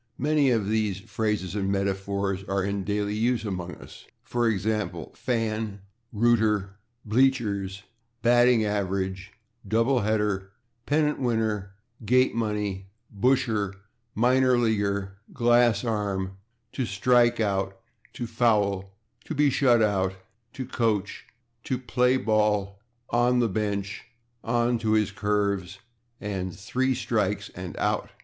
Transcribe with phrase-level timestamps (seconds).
[0.17, 5.77] Many of these phrases and metaphors are in daily use among us, for example, /fan/,
[6.11, 6.69] /rooter/,
[7.07, 7.83] /bleachers/,
[8.23, 9.31] /batting average/,
[9.67, 10.53] /double header/,
[10.87, 13.73] /pennant winner/, /gate money/, /busher/,
[14.17, 16.37] /minor leaguer/, /glass arm/,
[16.73, 17.79] /to strike out/,
[18.15, 20.15] /to foul/, /to be shut out/,
[20.55, 21.25] /to coach/,
[21.63, 22.79] /to play ball/,
[23.13, 24.05] /on the bench/,
[24.43, 25.77] /on to his curves/
[26.19, 28.09] and /three strikes and out